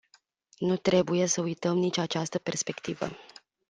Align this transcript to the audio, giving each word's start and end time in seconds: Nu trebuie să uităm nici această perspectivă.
Nu 0.57 0.77
trebuie 0.77 1.25
să 1.25 1.41
uităm 1.41 1.77
nici 1.77 1.97
această 1.97 2.39
perspectivă. 2.39 3.09